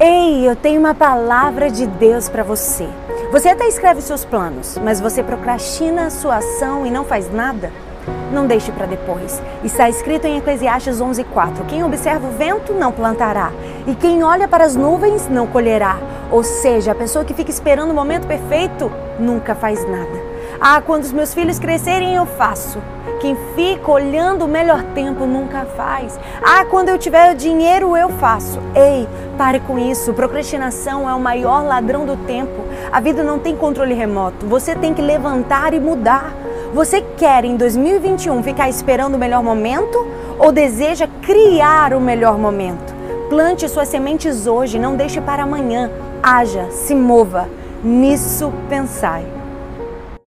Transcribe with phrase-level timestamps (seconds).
[0.00, 2.88] Ei, eu tenho uma palavra de Deus para você.
[3.32, 7.72] Você até escreve seus planos, mas você procrastina a sua ação e não faz nada?
[8.32, 9.42] Não deixe para depois.
[9.64, 13.50] Está escrito em Eclesiastes 11:4: Quem observa o vento não plantará,
[13.88, 15.98] e quem olha para as nuvens não colherá.
[16.30, 20.27] Ou seja, a pessoa que fica esperando o momento perfeito nunca faz nada.
[20.60, 22.82] Ah, quando os meus filhos crescerem, eu faço.
[23.20, 26.18] Quem fica olhando o melhor tempo nunca faz.
[26.42, 28.58] Ah, quando eu tiver dinheiro, eu faço.
[28.74, 30.12] Ei, pare com isso.
[30.12, 32.64] Procrastinação é o maior ladrão do tempo.
[32.90, 34.46] A vida não tem controle remoto.
[34.46, 36.34] Você tem que levantar e mudar.
[36.74, 40.08] Você quer em 2021 ficar esperando o melhor momento
[40.40, 42.92] ou deseja criar o melhor momento?
[43.28, 45.88] Plante suas sementes hoje, não deixe para amanhã.
[46.20, 47.48] Haja, se mova.
[47.84, 49.37] Nisso pensai.